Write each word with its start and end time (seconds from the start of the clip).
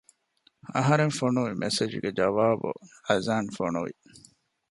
އަހަރެން 0.75 1.13
ފޮނުވި 1.19 1.53
މެސެޖްގެ 1.61 2.09
ޖަވާބު 2.17 2.69
އަޒާން 3.07 3.49
ފޮނުވި 3.57 3.93